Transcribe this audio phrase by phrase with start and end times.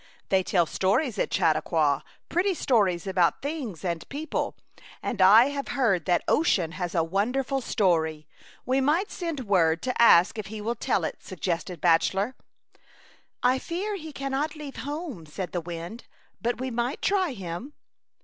[0.01, 2.03] ^* They tell stories at Chautauqua—
[2.33, 4.55] pretty stories about things and peo ple;
[5.03, 8.27] and I have heard that Ocean has a wonderful story.
[8.65, 12.35] We might send word to ask if he will tell it," sug gested Bachelor.''
[13.43, 16.07] I fear he cannot leave home," said the wind,
[16.41, 17.73] "but we might try him."